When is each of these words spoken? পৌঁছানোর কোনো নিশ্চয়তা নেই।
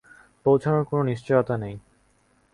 পৌঁছানোর 0.45 0.83
কোনো 0.85 1.03
নিশ্চয়তা 1.03 1.55
নেই। 1.57 1.75